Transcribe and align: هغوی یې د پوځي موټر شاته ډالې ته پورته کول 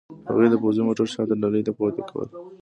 هغوی 0.27 0.45
یې 0.47 0.51
د 0.53 0.55
پوځي 0.63 0.81
موټر 0.87 1.07
شاته 1.13 1.35
ډالې 1.41 1.61
ته 1.67 1.71
پورته 1.77 2.01
کول 2.09 2.27